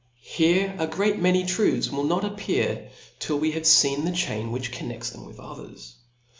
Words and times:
Here 0.23 0.75
d 0.79 0.85
great 0.87 1.19
many 1.21 1.45
truths 1.45 1.91
will 1.91 2.05
not 2.05 2.23
appear, 2.25 2.89
till 3.19 3.37
w6 3.39 3.53
have 3.53 3.61
fccn 3.61 4.03
the 4.03 4.11
chain 4.11 4.51
which 4.51 4.71
connects 4.71 5.11
thi*m 5.11 5.25
with 5.25 5.39
others. 5.39 5.97